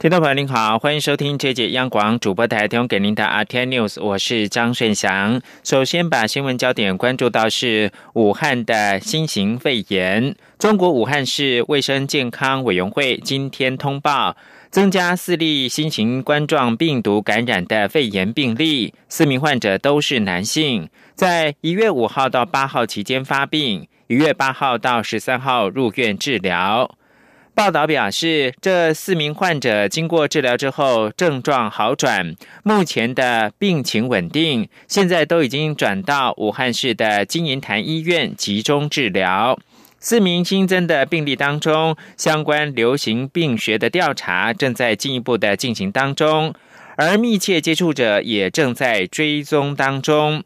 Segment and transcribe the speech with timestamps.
[0.00, 5.42] 听众朋友您好，欢迎收听这节央广主播台提供给您的 RT News，我是张顺祥。
[5.62, 10.34] 首先把新闻焦点关注到是武汉的新型肺炎。
[10.58, 14.34] 中国武汉市卫生健康委员会今天通报。
[14.70, 26.90] 增加四例新型冠状病毒感染的肺炎病例，四名患者都是男性，在一月五号到八号期间发病，一月八号到十三号入院治疗。
[27.60, 39.58] 报道表示，这四名患者经过治疗之后症状好转，目前的病情稳定，现在都已经转到武汉市的金银潭医院集中治疗。
[39.98, 46.54] 四名新增的病例当中，相关流行病学的调查正在进一步的进行当中，
[46.96, 50.42] 而密切接触者也正在追踪当中。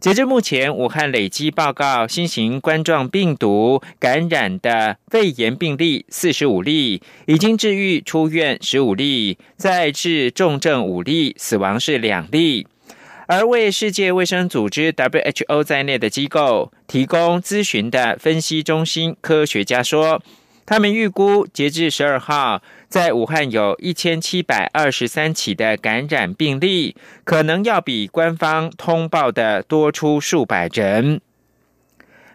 [0.00, 12.68] 截至目前，武汉累计报告新型冠状病毒感染的肺炎病例四十五例，已经治愈出院十五例，再治重症五例，死亡是两例。
[13.26, 20.22] 而为世界卫生组织 （WHO） 在内的机构提供咨询的分析中心科学家说，
[20.64, 31.20] 他们预估截至十二号，在武汉有一千七百二十三起的感染病例，可能要比官方通报的多出数百人。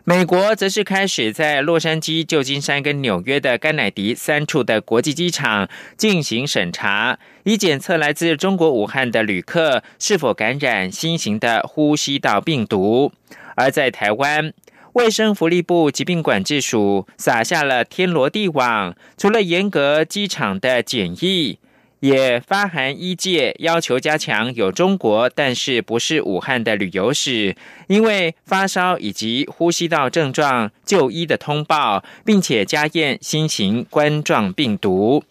[0.06, 13.12] 美国则是开始在洛杉矶、旧金山跟纽约的甘乃迪三处的国际机场进行审查，以检测来自中国武汉的旅客是否感染新型的呼吸道病毒。
[13.56, 14.52] 而在台湾，
[14.94, 21.58] 卫生福利部疾病管制署撒下了天罗地网，除了严格机场的检疫。
[22.00, 27.56] 也发函一界，要求加强有中国但是不是武汉的旅游史，
[27.88, 35.24] 因为发烧以及呼吸道症状就医的通报，并且加验新型冠状病毒。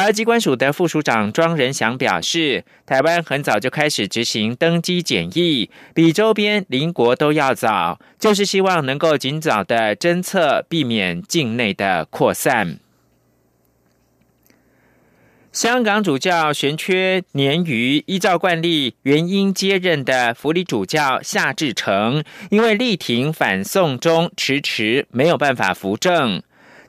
[0.00, 12.78] 而机关署的副署长庄仁祥表示，台湾很早就开始执行登机检疫，比周边邻国都要早，就是希望能够尽早的侦测，避免境内的扩散。
[15.50, 26.40] 香港主教悬缺年余，依照惯例，原因接任的福理主教夏志成，因为力挺反送中，迟迟没有办法扶正。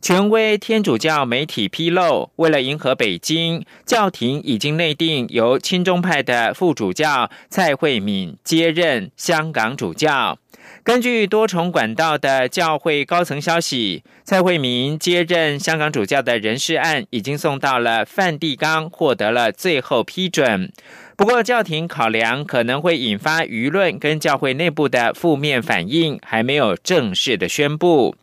[0.01, 10.39] 权威天主教媒体披露，为了迎合北京，教廷已经内定由亲中派的副主教蔡慧敏接任香港主教。
[10.83, 20.71] 根据多重管道的教会高层消息，蔡慧敏接任香港主教的人事案已经送到了梵蒂冈，获得了最后批准。
[21.17, 28.15] 不过，教廷考量可能会引发舆论跟教会内部的负面反应，还没有正式的宣布。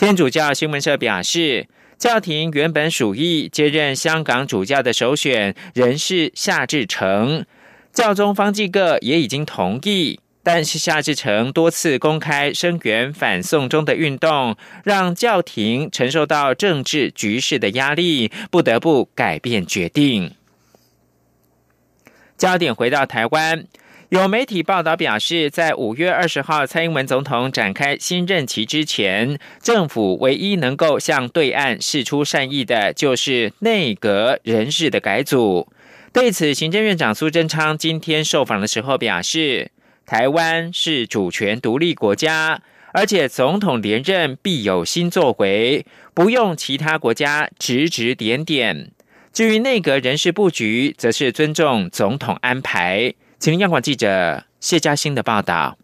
[0.00, 1.68] 天主教新闻社表示，
[1.98, 7.44] 教廷原本属意接任香港主教的首选人是夏志诚，
[7.92, 10.18] 教宗方济各也已经同意。
[10.42, 20.34] 但是夏志诚多次公开声援反送中的运动，让教廷承受到政治局势的压力，不得不改变决定。
[22.38, 23.66] 焦点回到台湾，
[24.10, 35.68] 有媒体报道表示，在五月二十号蔡英文总统展开新任期之前，政府唯一能够向对岸示出善意的，就是内阁人事的改组。
[36.12, 39.70] 对此，行政院长苏贞昌今天受访的时候表示。
[40.04, 42.62] 台湾是主权独立国家，
[42.92, 48.90] 而且总统连任必有新作为，不用其他国家指指点点。
[49.32, 53.14] 至于内阁人事布局，则是尊重总统安排。
[53.40, 55.78] 请央广记者谢嘉欣的报道。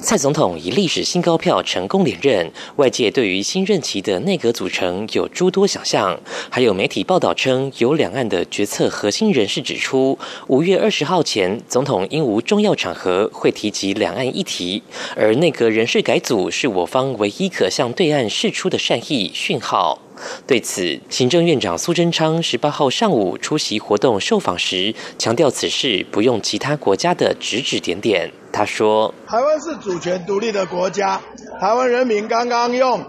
[0.00, 6.18] 蔡总统以历史新高票成功连任，外界对于新任期的内阁组成有诸多想象。
[6.50, 10.18] 还有媒体报道称，有两岸的决策核心人士指出，
[10.48, 14.82] 五月二十号前，总统因无重要场合会提及两岸议题，
[15.14, 20.00] 而内阁人事改组是我方唯一可向对岸释出的善意讯号。
[20.46, 28.30] 对此，行政院长苏贞昌十八号上午出席活动受访时，强调此事不用其他国家的指指点点。
[28.52, 31.20] 他说：“台湾是主权独立的国家，
[31.60, 33.02] 台湾人民刚刚用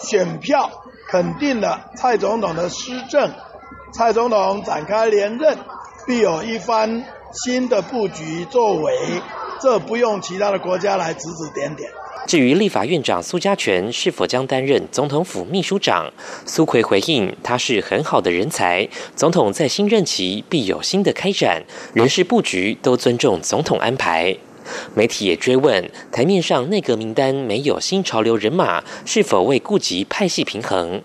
[0.00, 0.70] 选票
[1.10, 3.30] 肯定了蔡总统的施政，
[3.92, 5.58] 蔡总统展开连任，
[6.06, 8.92] 必有一番新的布局作为，
[9.60, 11.90] 这不用其他的国家来指指点点。”
[12.26, 16.12] 至于立法院长苏家全是否将担任总统府秘书长，
[16.44, 18.86] 苏奎回应他是很好的人才，
[19.16, 21.62] 总统在新任期必有新的开展，
[21.94, 24.36] 人事布局都尊重总统安排。
[24.94, 31.02] 媒体也追问，台面上内阁名单没有新潮流人马，是否为顾及派系平衡？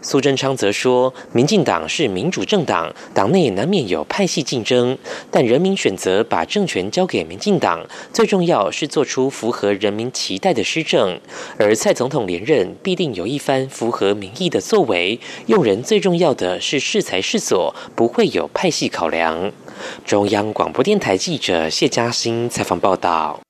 [0.00, 4.96] 苏贞昌则说，民进党是民主政党，党内难免有派系竞争，
[5.30, 11.20] 但人民选择把政权交给民进党，最重要是做出符合人民期待的施政。
[11.58, 15.18] 而蔡总统连任，必定有一番符合民意的作为。
[15.46, 19.52] 用人最重要的是适才适所，不会有派系考量。
[20.04, 23.40] 中央广播电台记者谢嘉欣采访报道：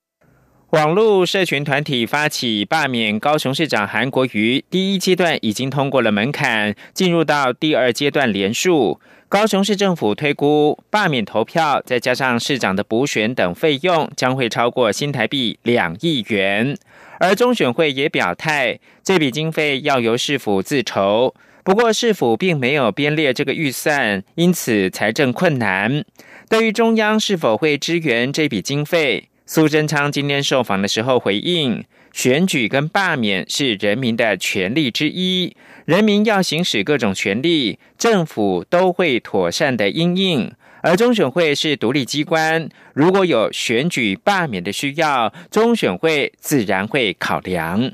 [0.70, 9.00] 网络社群团体发起罢免高雄市长韩国瑜，第一阶段已经通过了门槛，进入到第二阶段连署。
[9.28, 16.76] 高雄市政府推估，罢免投票再加上市长的补选等费用，将会超过新台币两亿元。
[17.19, 21.34] 而中选会也表态，这笔经费要由市府自筹。
[21.66, 26.04] 不过，市府并没有编列这个预算，因此财政困难。
[26.48, 40.52] 对于中央是否会支援这笔经费，苏贞昌今天受访的时候回应：选举跟罢免是人民的权利之一，人民要行使各种权利，政府都会妥善的应应。
[40.82, 47.90] 而中选会是独立机关，如果有选举罢免的需要，中选会自然会考量。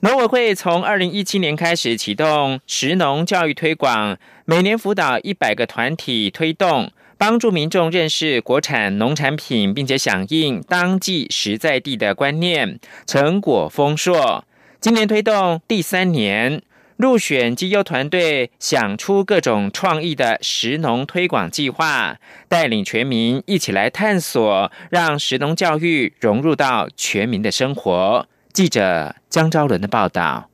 [0.00, 12.78] 农委会从二零一七年开始启动食农教育推广，每年辅导一百个团体推动，帮助民众认识国产农产品，并且响应当季实在地的观念，
[13.08, 14.44] 成果丰硕。
[14.80, 16.62] 今年推动第三年，
[16.96, 28.28] 入选绩优团队，想出各种创意的食农推广计划，带领全民一起来探索，让食农教育融入到全民的生活。
[28.58, 30.48] 记者江昭伦的报道：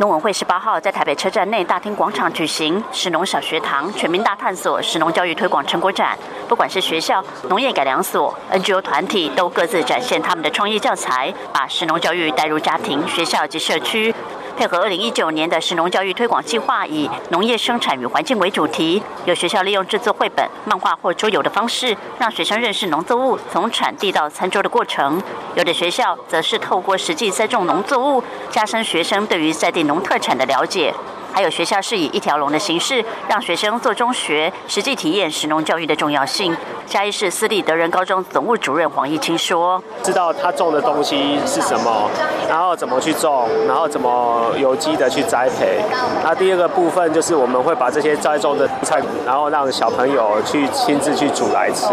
[0.00, 6.18] 农委会十八号在台北车站内大厅广场举行“食农小学堂全民大探索”食农教育推广成果展。
[6.48, 14.12] 不管是学校、农业改良所、NGO 团体，都各自展现他们的创意教材，把食农教育带入家庭、学校及社区。
[14.56, 25.18] 配合二零一九年的食农教育推广计划，以农业生产与环境为主题，有学校利用制作绘本、漫画或桌游的方式，让学生认识农作物从产地到餐桌的过程；
[25.56, 30.94] 有的学校则是透过实际栽种农作物，加深学生对于在地农特产的了解。
[31.32, 36.56] 还有学校是以一条龙的形式，让学生做中学，实际体验食农教育的重要性。
[36.86, 42.08] 嘉义市私立德仁高中总务主任黄义清说：“知道他种的东西是什么，
[42.48, 45.80] 然后怎么去种，然后怎么有机的去栽培。
[46.22, 51.86] 那第二个部分就是我们会把这些栽种的菜，然后让小朋友去亲自去煮来吃，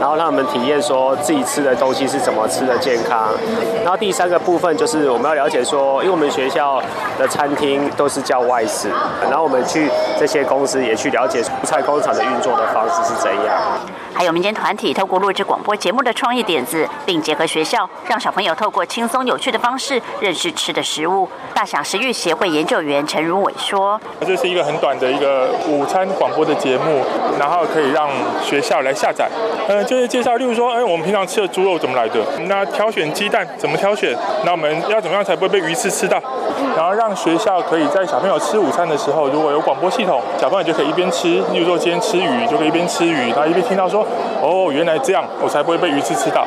[0.00, 3.28] 然后让他们体验说自己吃的东西是怎么吃的健康。
[3.82, 6.82] 然后第三个部分就是我们要了解说，因为我们学校
[7.18, 8.88] 的餐厅都是叫外食。”
[9.28, 13.54] 然后我们去这些公司也去了解蔬菜工厂的运作的方式是怎样。
[14.14, 21.28] 还有民间团体透过录制广播节目的创意点子，并结合学校，让小朋友透过轻松有趣的方式认识吃的食物。
[21.52, 27.04] 大享食育协会研究员陈如伟说：“这是一个很短的一个午餐广播的节目，
[27.36, 28.08] 然后可以让
[28.40, 29.28] 学校来下载。
[29.66, 32.20] 嗯，就是介绍，例如说，哎，我们平常吃的猪肉怎么来的？
[32.46, 34.16] 那挑选鸡蛋怎么挑选？
[34.44, 36.22] 那我们要怎么样才不会被鱼刺吃到？
[36.76, 44.06] 然后让学校可以在小朋友吃午餐的时候，如果有广播系统，小朋友就可以一边吃，例如说今天吃鱼，就可以一边吃鱼，然后一边听到说。”
[44.40, 46.46] 哦，原来这样，我才不会被鱼刺刺到。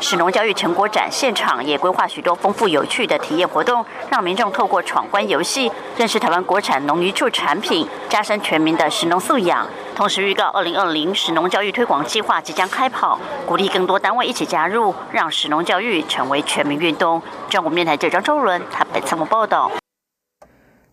[0.00, 9.66] 使农教育成果展现场也规划许多丰富有趣的体验活动，让民众透过闯关游戏认识台湾国产农渔畜产品，加深全民的食农素养。
[9.94, 17.22] 同时预告，二零二零史农教育推广计划即将开跑，鼓励更多单位一起加入，让史农教育成为全民运动。
[17.48, 19.70] 中国面台记者周伦台北采访报道。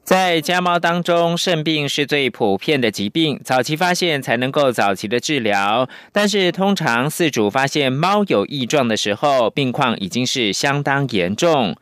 [0.03, 5.87] 在家猫当中，肾病是最普遍的疾病，早期发现才能够早期的治疗。
[6.11, 11.75] 但是，通常饲主发现猫有异状的时候，病况已经是相当严重。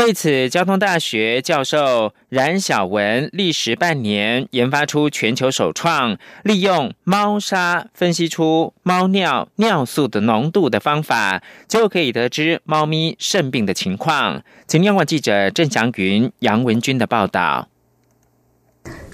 [0.00, 14.42] 对此，交通大学教授冉小文历时半年研发出全球首创，利用猫砂分析出猫尿尿素的浓度的方法，就可以得知猫咪肾病的情况。
[14.66, 17.68] 请央广记者郑祥云、杨文军的报道。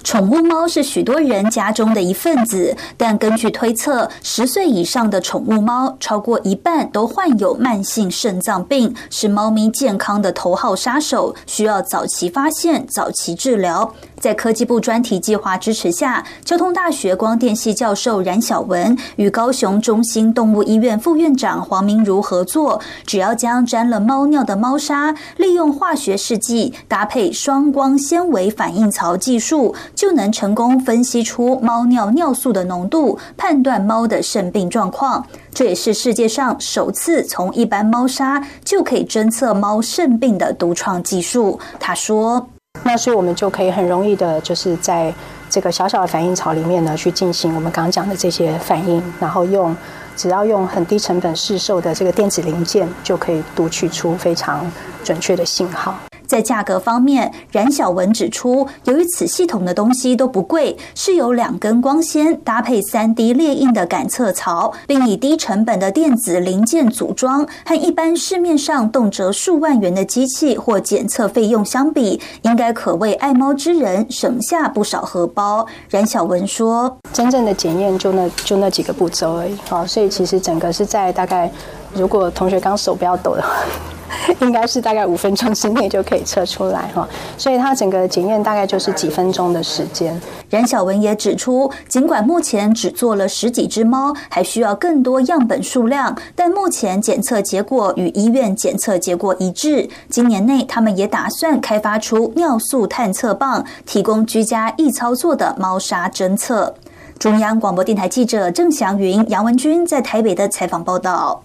[0.07, 13.93] 宠物猫是许多人家中的一份子，但根据推测，十岁以上的宠物猫超过一半都患有慢性肾脏病，是猫咪健康的头号杀手，需要早期发现、早期治疗。
[14.19, 35.25] 在科技部专题计划支持下，交通大学光电系教授冉小文与高雄中心动物医院副院长黄明如合作，只要将沾了猫尿的猫砂，利用化学试剂搭配双光纤维反应槽技术，就能成功分析出猫尿尿素的浓度，判断猫的肾病状况。
[35.53, 41.59] 这也是世界上首次从一般猫砂就可以侦测猫肾病的独创技术。
[41.79, 42.47] 他说。
[42.83, 45.13] 那所以我们就可以很容易的，就是在
[45.49, 49.75] 这个小小的反应槽里面呢，去进行我们刚讲的这些反应，然后用
[50.15, 54.69] 只要用很低成本试售的这个电子零件，就可以读取出非常
[55.03, 55.95] 准确的信号。
[56.27, 75.65] 在价格方面，冉小文指出，由于此系统的东西都不贵，是由两根光纤搭配三 D 列印的感测槽，并以低成本的电子零件组装，和一般市面上动辄数万元的机器或检测费用相比，应该可为爱猫之人省下不少荷包。
[75.89, 81.49] 冉小文说：“真正的检验就那就那几个步骤而已，好，所以其实整个是在大概，
[81.93, 83.49] 如果同学刚手不要抖的话。”
[84.41, 90.19] 应该是大概五分钟之内就可以测出来哈，所以它整个检验大概就是几分钟的时间。
[90.49, 99.89] 冉小文也指出，尽管目前只做了十几只猫，还需要更多样本数量，但目前检测结果与医院检测结果一致。
[100.09, 106.73] 今年内，他们也打算开发出尿素探测棒，提供居家易操作的猫砂侦测。
[107.19, 111.43] 中央广播电台记者郑祥云、杨文君在台北的采访报道。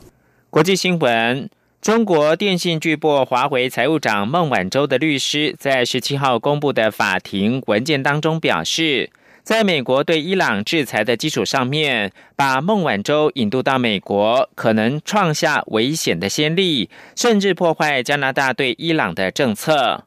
[0.50, 1.61] 国际新闻。
[1.82, 9.10] 中国电信巨擘华为财务长孟晚舟的律师在十七号公布的法庭文件当中表示，
[9.42, 20.04] 在美国对伊朗制裁的基础上面，把孟晚舟引渡到美国，可能创下危险的先例，甚至破坏加拿大对伊朗的政策。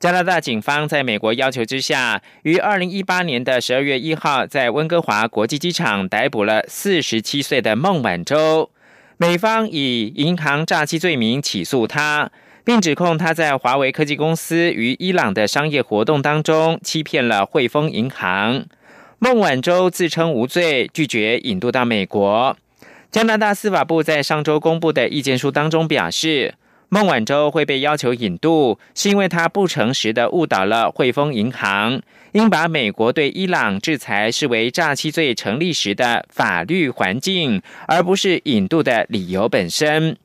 [0.00, 8.70] 加拿大警方在美国要求之下，于二零一八年的十二月一号在温哥华国际机场逮捕了四十七岁的孟晚舟。
[9.20, 12.30] 美方以银行诈欺罪名起诉他，
[12.64, 18.64] 并指控他在华为科技公司与伊朗的商业活动当中欺骗了汇丰银行。
[19.18, 22.56] 孟晚舟自称无罪，拒绝引渡到美国。
[23.10, 26.54] 加拿大司法部在上周公布的意见书当中表示。
[26.90, 32.00] 孟晚舟会被要求引渡，是因为他不诚实的误导了汇丰银行，
[32.32, 40.16] 应把美国对伊朗制裁视为诈欺罪成立时的法律环境，而不是引渡的理由本身。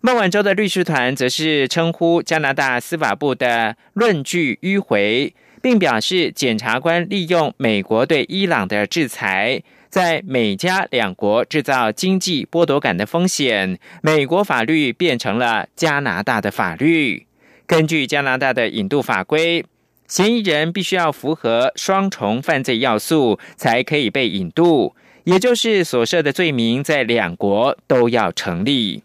[0.00, 9.62] 孟晚舟的律师团则是称呼加拿大司法部的论据迂回，并表示检察官利用美国对伊朗的制裁。
[9.94, 17.28] 在美加两国制造经济剥夺感的风险，美国法律变成了加拿大的法律。
[17.64, 19.64] 根据加拿大的引渡法规，
[20.08, 29.04] 嫌疑人必须要符合双重犯罪要素，才可以被引渡，也就是所涉的罪名在两国都要成立。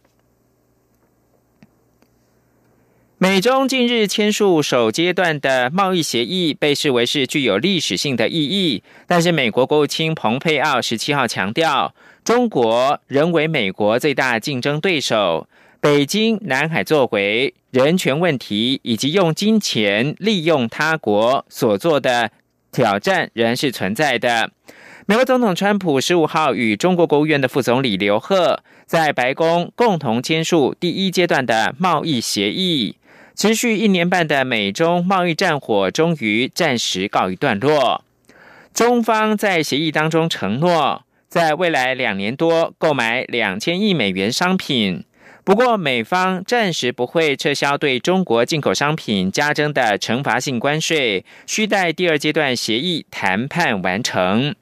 [3.22, 8.82] 美中近日签署首阶段的贸易协议，被视为是具有历史性的意义。
[9.08, 15.50] 但是，美国国务卿蓬佩奥十七号强调，中国仍为美国最大竞争对手。
[15.82, 22.32] 北京南海作为人权问题以及用金钱利用他国所做的
[22.72, 24.50] 挑战，仍然是存在的。
[25.06, 32.96] 美国总统川普十五号与中国国务院的副总理刘鹤在白宫共同签署第一阶段的贸易协议。
[33.40, 38.04] 持续一年半的美中贸易战火终于暂时告一段落。
[38.74, 45.06] 中方在协议当中承诺，在未来两年多购买两千亿美元商品。
[45.46, 54.54] 不过，美方暂时不会撤销对中国进口商品加征的惩罚性关税，需待第二阶段协议谈判完成。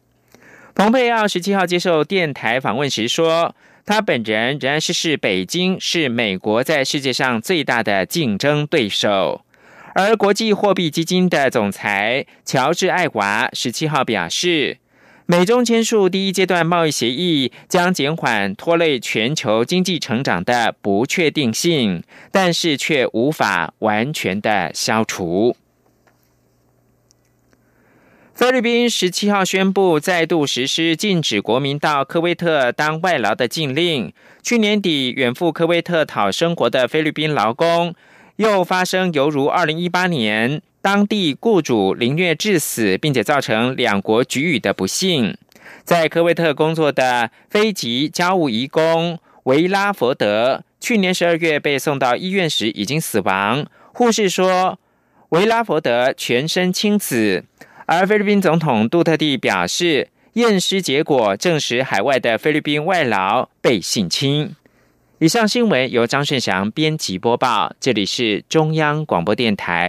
[0.75, 3.55] 蓬佩奥十七号接受电台访问时说。
[3.88, 9.46] 他本人仍然是视北京是美国在世界上最大的竞争对手，
[9.96, 14.79] 而国际货币基金的总裁乔治·艾华十七号表示，
[15.25, 25.56] 美中签署第一阶段贸易协议将减缓拖累全球经济成长的不确定性，但是却无法完全的消除。
[28.38, 34.13] 菲律宾十七号宣布再度实施禁止国民到科威特当外劳的禁令。
[34.44, 37.96] 去年底远赴科威特讨生活的菲律宾劳工，
[38.36, 45.36] 又发生犹如二零一八年当地雇主凌虐致死，并且造成两国局语的不幸。
[45.84, 53.65] 在科威特工作的非籍家务移工维拉佛德，去年十二月被送到医院时已经死亡。
[53.94, 54.77] 护士说，
[55.29, 57.44] 维拉佛德全身青紫。
[57.89, 64.53] 而菲律宾总统杜特地表示，验尸结果证实海外的菲律宾外劳被性侵。
[65.20, 69.86] 以上新闻由张顺祥编辑播报，这里是中央广播电台。